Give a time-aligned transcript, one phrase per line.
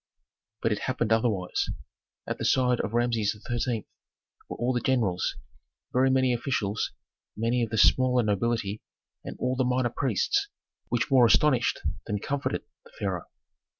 [0.63, 1.69] But it happened otherwise.
[2.25, 3.85] At the side of Rameses XIII.
[4.49, 5.35] were all the generals,
[5.93, 6.89] very many officials,
[7.37, 8.81] many of the smaller nobility
[9.23, 10.47] and all the minor priests,
[10.89, 13.27] which more astonished than comforted the pharaoh.